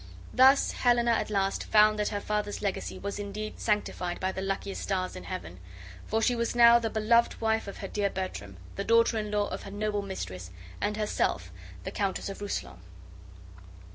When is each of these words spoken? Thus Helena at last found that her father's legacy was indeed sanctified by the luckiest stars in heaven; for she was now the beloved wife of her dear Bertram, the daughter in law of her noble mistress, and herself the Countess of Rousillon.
Thus 0.33 0.71
Helena 0.71 1.11
at 1.11 1.29
last 1.29 1.65
found 1.65 1.99
that 1.99 2.07
her 2.07 2.19
father's 2.19 2.63
legacy 2.63 2.97
was 2.97 3.19
indeed 3.19 3.59
sanctified 3.59 4.19
by 4.19 4.31
the 4.31 4.41
luckiest 4.41 4.81
stars 4.81 5.15
in 5.15 5.25
heaven; 5.25 5.59
for 6.07 6.23
she 6.23 6.35
was 6.35 6.55
now 6.55 6.79
the 6.79 6.89
beloved 6.89 7.39
wife 7.39 7.67
of 7.67 7.77
her 7.77 7.87
dear 7.87 8.09
Bertram, 8.09 8.57
the 8.77 8.83
daughter 8.83 9.19
in 9.19 9.29
law 9.29 9.47
of 9.49 9.61
her 9.61 9.69
noble 9.69 10.01
mistress, 10.01 10.49
and 10.81 10.97
herself 10.97 11.51
the 11.83 11.91
Countess 11.91 12.29
of 12.29 12.39
Rousillon. 12.41 12.79